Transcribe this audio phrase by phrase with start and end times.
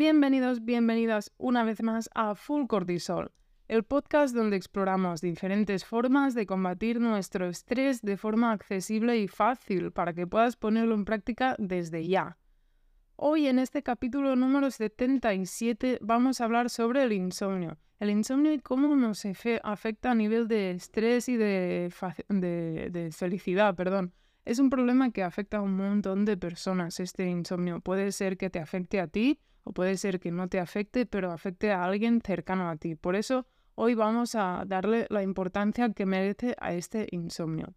[0.00, 3.32] Bienvenidos, bienvenidas una vez más a Full Cortisol,
[3.68, 9.92] el podcast donde exploramos diferentes formas de combatir nuestro estrés de forma accesible y fácil
[9.92, 12.38] para que puedas ponerlo en práctica desde ya.
[13.16, 17.76] Hoy en este capítulo número 77 vamos a hablar sobre el insomnio.
[17.98, 19.26] El insomnio y cómo nos
[19.62, 21.92] afecta a nivel de estrés y de,
[23.14, 24.14] felicidad, perdón.
[24.46, 27.80] Es un problema que afecta a un montón de personas este insomnio.
[27.80, 31.32] Puede ser que te afecte a ti o puede ser que no te afecte, pero
[31.32, 32.94] afecte a alguien cercano a ti.
[32.94, 37.74] Por eso hoy vamos a darle la importancia que merece a este insomnio.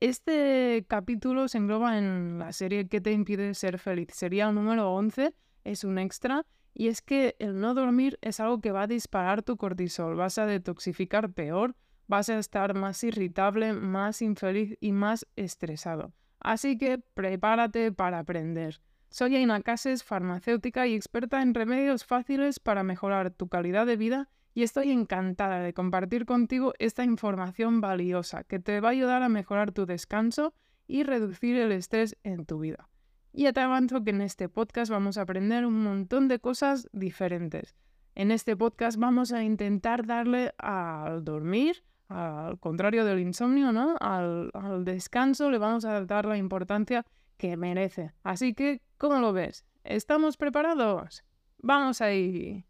[0.00, 4.08] Este capítulo se engloba en la serie ¿Qué te impide ser feliz?
[4.12, 8.60] Sería el número 11, es un extra, y es que el no dormir es algo
[8.60, 11.76] que va a disparar tu cortisol, vas a detoxificar peor,
[12.08, 16.12] vas a estar más irritable, más infeliz y más estresado.
[16.40, 18.80] Así que prepárate para aprender.
[19.12, 24.30] Soy Aina Cases, farmacéutica y experta en remedios fáciles para mejorar tu calidad de vida
[24.54, 29.28] y estoy encantada de compartir contigo esta información valiosa que te va a ayudar a
[29.28, 30.54] mejorar tu descanso
[30.86, 32.88] y reducir el estrés en tu vida.
[33.34, 37.76] Y te avanzo que en este podcast vamos a aprender un montón de cosas diferentes.
[38.14, 43.94] En este podcast vamos a intentar darle al dormir, al contrario del insomnio, ¿no?
[44.00, 47.04] Al, al descanso le vamos a dar la importancia
[47.42, 48.12] que merece.
[48.22, 49.64] Así que, ¿cómo lo ves?
[49.82, 51.24] ¿Estamos preparados?
[51.58, 52.64] Vamos ahí.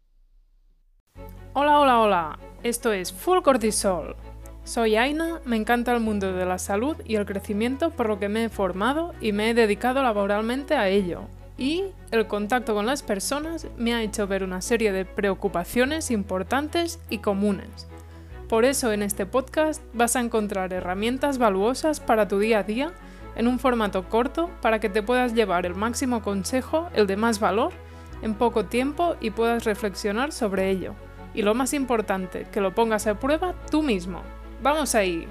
[1.53, 2.39] Hola, hola, hola.
[2.63, 4.15] Esto es Full Cortisol.
[4.63, 8.29] Soy Aina, me encanta el mundo de la salud y el crecimiento por lo que
[8.29, 11.27] me he formado y me he dedicado laboralmente a ello.
[11.55, 16.99] Y el contacto con las personas me ha hecho ver una serie de preocupaciones importantes
[17.11, 17.87] y comunes.
[18.49, 22.91] Por eso en este podcast vas a encontrar herramientas valuosas para tu día a día
[23.35, 27.39] en un formato corto para que te puedas llevar el máximo consejo, el de más
[27.39, 27.73] valor,
[28.21, 30.95] en poco tiempo y puedas reflexionar sobre ello
[31.33, 34.21] y lo más importante, que lo pongas a prueba tú mismo.
[34.61, 35.27] ¡Vamos ahí!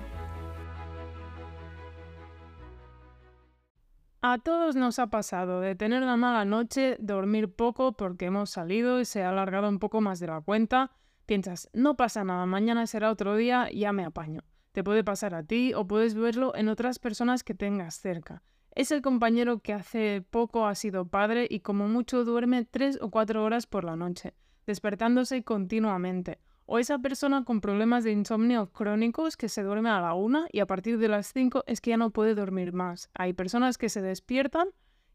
[4.24, 9.00] A todos nos ha pasado de tener una mala noche, dormir poco porque hemos salido
[9.00, 10.92] y se ha alargado un poco más de la cuenta.
[11.26, 14.42] Piensas, no pasa nada, mañana será otro día, ya me apaño.
[14.72, 18.42] Te puede pasar a ti o puedes verlo en otras personas que tengas cerca.
[18.74, 23.10] Es el compañero que hace poco ha sido padre y como mucho duerme tres o
[23.10, 24.34] cuatro horas por la noche
[24.66, 30.14] despertándose continuamente, o esa persona con problemas de insomnio crónicos que se duerme a la
[30.14, 33.10] una y a partir de las cinco es que ya no puede dormir más.
[33.14, 34.68] Hay personas que se despiertan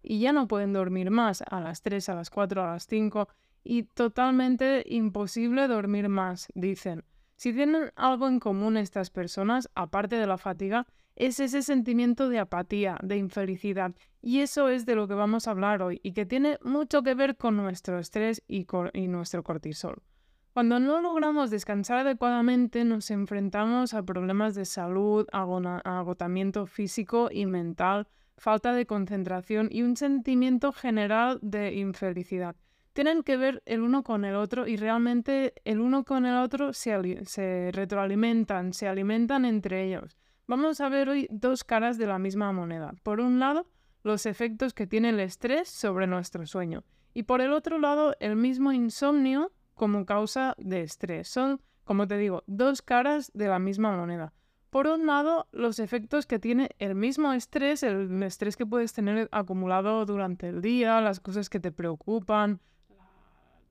[0.03, 3.29] y ya no pueden dormir más a las tres, a las cuatro, a las cinco
[3.63, 7.03] y totalmente imposible dormir más, dicen.
[7.37, 12.39] Si tienen algo en común estas personas, aparte de la fatiga, es ese sentimiento de
[12.39, 13.93] apatía, de infelicidad.
[14.23, 17.13] Y eso es de lo que vamos a hablar hoy y que tiene mucho que
[17.13, 18.65] ver con nuestro estrés y,
[19.07, 20.01] nuestro cortisol.
[20.53, 28.07] Cuando no logramos descansar adecuadamente nos enfrentamos a problemas de salud, agotamiento físico y mental,
[28.35, 32.55] falta de concentración y un sentimiento general de infelicidad.
[32.97, 36.73] Tienen que ver el uno con el otro y realmente el uno con el otro
[36.73, 40.17] se retroalimentan, se alimentan entre ellos.
[40.47, 42.95] Vamos a ver hoy dos caras de la misma moneda.
[43.03, 43.67] Por un lado,
[44.01, 48.35] los efectos que tiene el estrés sobre nuestro sueño y por el otro lado, el
[48.35, 51.27] mismo insomnio como causa de estrés.
[51.27, 54.33] Son, como te digo, dos caras de la misma moneda.
[54.71, 59.29] Por un lado, los efectos que tiene el mismo estrés, el estrés que puedes tener
[59.31, 62.59] acumulado durante el día, las cosas que te preocupan,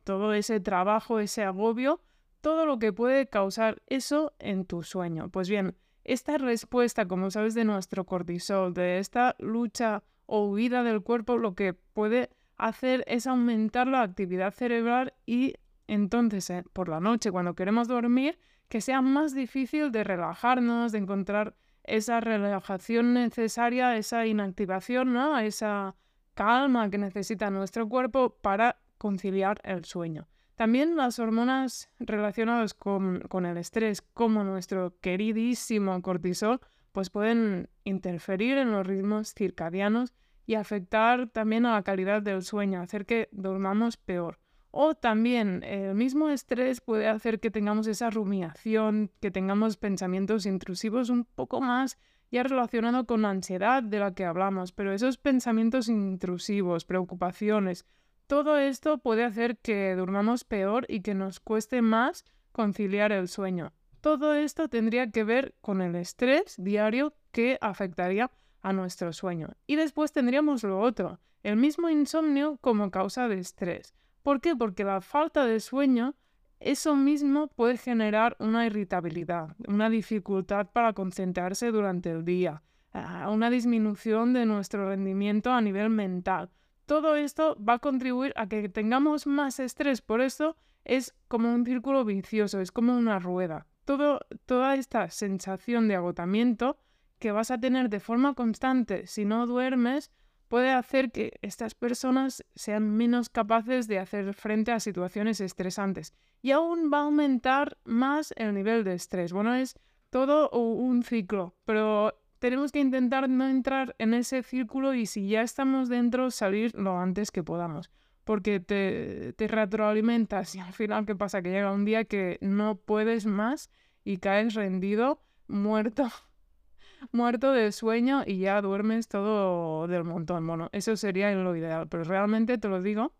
[0.06, 2.00] todo ese trabajo, ese agobio,
[2.40, 5.30] todo lo que puede causar eso en tu sueño.
[5.30, 5.74] Pues bien,
[6.04, 11.56] esta respuesta, como sabes, de nuestro cortisol, de esta lucha o huida del cuerpo, lo
[11.56, 15.54] que puede hacer es aumentar la actividad cerebral y
[15.88, 20.98] entonces eh, por la noche, cuando queremos dormir, que sea más difícil de relajarnos, de
[20.98, 25.36] encontrar esa relajación necesaria, esa inactivación, ¿no?
[25.40, 25.96] esa
[26.34, 30.28] calma que necesita nuestro cuerpo para conciliar el sueño.
[30.56, 36.60] También las hormonas relacionadas con, el estrés, como nuestro queridísimo cortisol,
[36.92, 40.14] pues pueden interferir en los ritmos circadianos
[40.46, 44.38] y afectar también a la calidad del sueño, hacer que dormamos peor.
[44.70, 51.10] O también el mismo estrés puede hacer que tengamos esa rumiación, que tengamos pensamientos intrusivos
[51.10, 51.98] un poco más
[52.30, 57.86] ya relacionado con la ansiedad de la que hablamos, pero esos pensamientos intrusivos, preocupaciones,
[58.26, 63.72] todo esto puede hacer que durmamos peor y que nos cueste más conciliar el sueño.
[64.00, 68.30] Todo esto tendría que ver con el estrés diario que afectaría
[68.62, 69.50] a nuestro sueño.
[69.66, 73.94] Y después tendríamos lo otro, el mismo insomnio como causa de estrés.
[74.22, 74.56] ¿Por qué?
[74.56, 76.16] Porque la falta de sueño,
[76.58, 82.62] eso mismo puede generar una irritabilidad, una dificultad para concentrarse durante el día,
[82.92, 86.50] ah, una disminución de nuestro rendimiento a nivel mental.
[86.86, 91.64] Todo esto va a contribuir a que tengamos más estrés, por eso es como un
[91.64, 93.66] círculo vicioso, es como una rueda.
[93.84, 96.78] Todo, toda esta sensación de agotamiento
[97.18, 100.12] que vas a tener de forma constante si no duermes
[100.48, 106.52] puede hacer que estas personas sean menos capaces de hacer frente a situaciones estresantes y
[106.52, 109.32] aún va a aumentar más el nivel de estrés.
[109.32, 109.74] Bueno, es
[110.10, 115.42] todo un ciclo, pero tenemos que intentar no entrar en ese círculo y si ya
[115.42, 117.90] estamos dentro, salir lo antes que podamos.
[118.24, 121.42] Porque te, retroalimentas y al final, ¿qué pasa?
[121.42, 123.70] Que llega un día que no puedes más
[124.04, 126.08] y caes rendido, muerto
[127.12, 130.46] muerto de sueño y ya duermes todo del montón.
[130.46, 133.12] Bueno, eso sería lo ideal, pero realmente te lo digo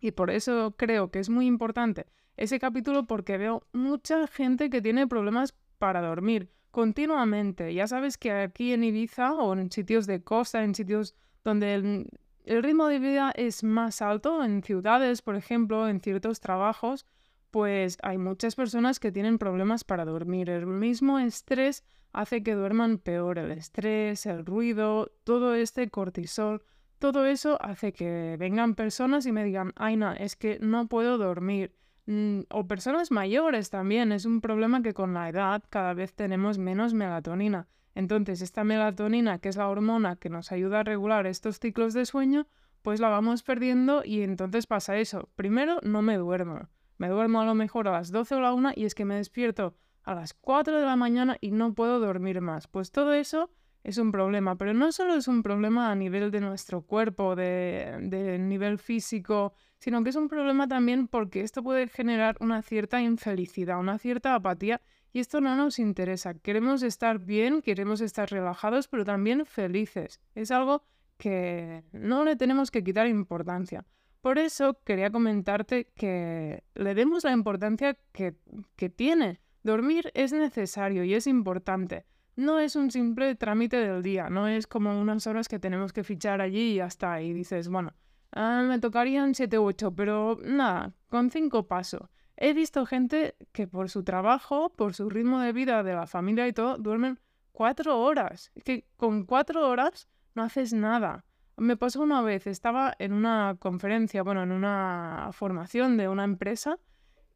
[0.00, 2.06] y por eso creo que es muy importante
[2.36, 7.72] ese capítulo porque veo mucha gente que tiene problemas para dormir continuamente.
[7.72, 12.62] Ya sabes que aquí en Ibiza o en sitios de costa, en sitios donde el,
[12.62, 17.06] ritmo de vida es más alto, en ciudades, por ejemplo, en ciertos trabajos,
[17.52, 20.50] pues hay muchas personas que tienen problemas para dormir.
[20.50, 23.38] El mismo estrés hace que duerman peor.
[23.38, 26.64] El estrés, el ruido, todo este cortisol,
[26.98, 31.18] todo eso hace que vengan personas y me digan, ay no, es que no puedo
[31.18, 31.72] dormir.
[32.06, 34.12] Mm, o personas mayores también.
[34.12, 37.68] Es un problema que con la edad cada vez tenemos menos melatonina.
[37.94, 42.06] Entonces, esta melatonina, que es la hormona que nos ayuda a regular estos ciclos de
[42.06, 42.46] sueño,
[42.82, 45.30] pues la vamos perdiendo y entonces pasa eso.
[45.36, 46.68] Primero, no me duermo.
[46.98, 49.16] Me duermo a lo mejor a las 12 o la 1 y es que me
[49.16, 52.66] despierto a las 4 de la mañana y no puedo dormir más.
[52.68, 53.50] Pues todo eso
[53.84, 58.38] es un problema, pero no solo es un problema a nivel de nuestro cuerpo, de,
[58.40, 63.78] nivel físico, sino que es un problema también porque esto puede generar una cierta infelicidad,
[63.78, 64.80] una cierta apatía,
[65.12, 66.34] y esto no nos interesa.
[66.34, 70.18] Queremos estar bien, queremos estar relajados, pero también felices.
[70.34, 70.82] Es algo
[71.18, 73.84] que no le tenemos que quitar importancia.
[74.22, 78.34] Por eso quería comentarte que le demos la importancia que,
[78.76, 82.04] que tiene Dormir es necesario y es importante.
[82.36, 86.02] No es un simple trámite del día, no es como unas horas que tenemos que
[86.02, 87.22] fichar allí y ya está.
[87.22, 87.92] Y dices, bueno,
[88.32, 92.10] ah, me tocarían 7 u 8, pero nada, con 5 paso.
[92.36, 96.48] He visto gente que por su trabajo, por su ritmo de vida, de la familia
[96.48, 97.20] y todo, duermen
[97.52, 98.50] 4 horas.
[98.56, 101.24] Es que con 4 horas no haces nada.
[101.56, 106.78] Me pasó una vez, estaba en una conferencia, bueno, en una formación de una empresa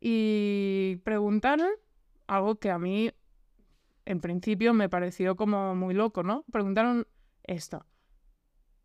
[0.00, 1.68] y preguntaron
[2.26, 3.12] algo que a mí
[4.08, 6.44] en principio me pareció como muy loco, ¿no?
[6.50, 7.06] Preguntaron
[7.44, 7.84] esto.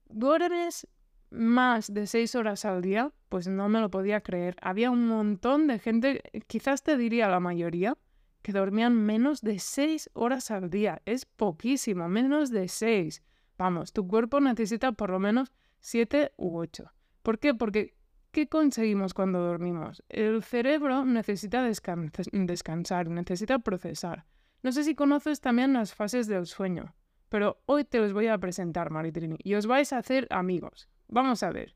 [0.09, 0.85] ¿Duermes
[1.31, 3.11] más de seis horas al día?
[3.29, 4.57] Pues no me lo podía creer.
[4.61, 7.97] Había un montón de gente, quizás te diría la mayoría,
[8.41, 11.01] que dormían menos de seis horas al día.
[11.05, 13.23] Es poquísimo, menos de seis.
[13.57, 16.91] Vamos, tu cuerpo necesita por lo menos siete u ocho.
[17.21, 17.53] ¿Por qué?
[17.53, 17.95] Porque
[18.33, 20.01] ¿Qué conseguimos cuando dormimos?
[20.09, 24.25] El cerebro necesita descansar, necesita procesar.
[24.63, 26.95] No sé si conoces también las fases del sueño,
[27.27, 30.87] pero hoy te los voy a presentar, Maritrini, y os vais a hacer amigos.
[31.09, 31.75] Vamos a ver.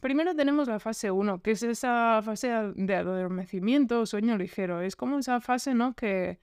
[0.00, 4.80] Primero tenemos la fase 1, que es esa fase de adormecimiento o sueño ligero.
[4.80, 5.94] Es como esa fase, ¿no?
[5.94, 6.40] Que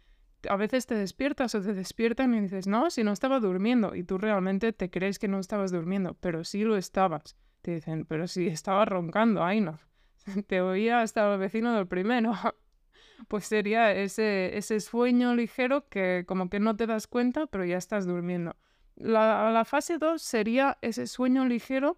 [0.47, 4.03] a veces te despiertas o te despiertan y dices, no, si no estaba durmiendo, y
[4.03, 7.35] tú realmente te crees que no estabas durmiendo, pero sí lo estabas.
[7.61, 9.79] Te dicen, pero si estaba roncando, ay no.
[10.47, 12.31] Te oía hasta el vecino del primero.
[13.27, 17.77] Pues sería ese, ese sueño ligero que como que no te das cuenta, pero ya
[17.77, 18.55] estás durmiendo.
[18.95, 21.97] La, la fase 2 sería ese sueño ligero,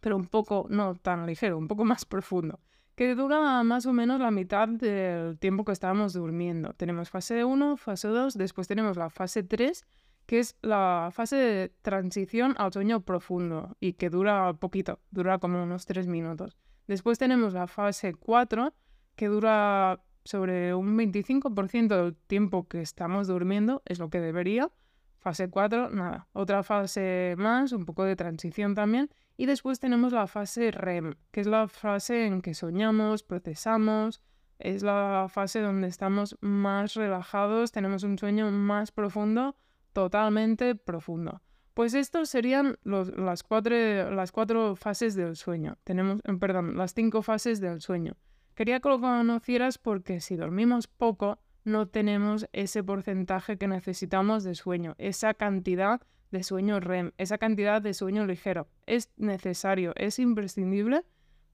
[0.00, 2.60] pero un poco, no tan ligero, un poco más profundo,
[2.94, 6.72] que dura más o menos la mitad del tiempo que estábamos durmiendo.
[6.74, 9.84] Tenemos fase 1, fase 2, después tenemos la fase 3,
[10.26, 15.62] que es la fase de transición al sueño profundo y que dura poquito, dura como
[15.62, 16.56] unos tres minutos.
[16.86, 18.72] Después tenemos la fase 4,
[19.16, 24.70] que dura sobre un 25% del tiempo que estamos durmiendo, es lo que debería.
[25.18, 26.28] Fase 4, nada.
[26.32, 29.10] Otra fase más, un poco de transición también.
[29.36, 34.22] Y después tenemos la fase REM, que es la fase en que soñamos, procesamos,
[34.58, 39.56] es la fase donde estamos más relajados, tenemos un sueño más profundo
[39.92, 41.42] totalmente profundo.
[41.74, 45.78] Pues estos serían las, cuatro, las cuatro fases del sueño.
[45.84, 48.16] Tenemos, perdón, las cinco fases del sueño.
[48.54, 54.54] Quería que lo conocieras porque si dormimos poco, no tenemos ese porcentaje que necesitamos de
[54.54, 58.68] sueño, esa cantidad de sueño REM, esa cantidad de sueño ligero.
[58.86, 61.04] Es necesario, es imprescindible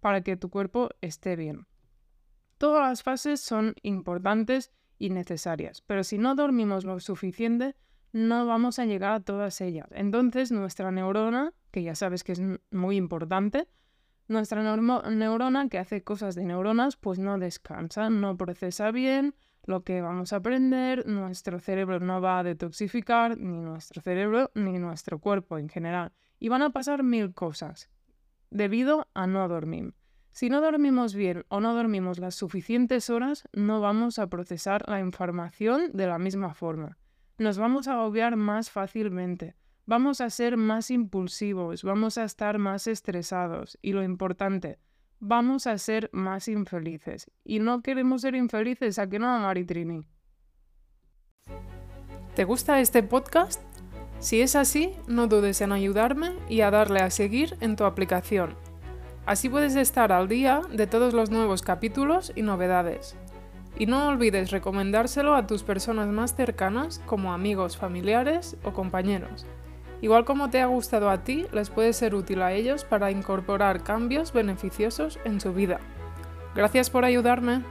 [0.00, 1.66] para que tu cuerpo esté bien.
[2.58, 7.76] Todas las fases son importantes y necesarias, pero si no dormimos lo suficiente,
[8.12, 9.88] no vamos a llegar a todas ellas.
[9.90, 13.68] Entonces, nuestra neurona, que ya sabes que es muy importante,
[14.28, 19.34] nuestra neurona que hace cosas de neuronas, pues no descansa, no procesa bien
[19.66, 24.78] lo que vamos a aprender, nuestro cerebro no va a detoxificar, ni nuestro cerebro, ni
[24.78, 26.12] nuestro cuerpo en general.
[26.38, 27.90] Y van a pasar mil cosas
[28.50, 29.94] debido a no dormir.
[30.30, 35.00] Si no dormimos bien o no dormimos las suficientes horas, no vamos a procesar la
[35.00, 36.98] información de la misma forma.
[37.38, 39.56] Nos vamos a agobiar más fácilmente,
[39.86, 44.78] vamos a ser más impulsivos, vamos a estar más estresados y lo importante,
[45.18, 47.30] vamos a ser más infelices.
[47.44, 50.06] Y no queremos ser infelices, ¿a que no, Maritrini?
[52.34, 53.62] ¿Te gusta este podcast?
[54.18, 58.56] Si es así, no dudes en ayudarme y a darle a seguir en tu aplicación
[59.26, 63.16] Así puedes estar al día de todos los nuevos capítulos y novedades.
[63.76, 69.44] Y no olvides recomendárselo a tus personas más cercanas como amigos, familiares o compañeros.
[70.00, 73.82] Igual como te ha gustado a ti, les puede ser útil a ellos para incorporar
[73.82, 75.80] cambios beneficiosos en su vida.
[76.54, 77.62] Gracias por ayudarme.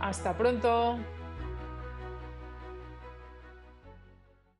[0.00, 0.98] ¡Hasta pronto!